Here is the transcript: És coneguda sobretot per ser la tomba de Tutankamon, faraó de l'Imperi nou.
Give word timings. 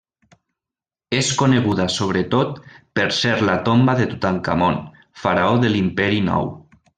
És 1.17 1.27
coneguda 1.41 1.85
sobretot 1.95 2.57
per 2.99 3.05
ser 3.17 3.35
la 3.51 3.59
tomba 3.69 3.95
de 4.01 4.09
Tutankamon, 4.15 4.81
faraó 5.27 5.61
de 5.67 5.71
l'Imperi 5.75 6.25
nou. 6.33 6.51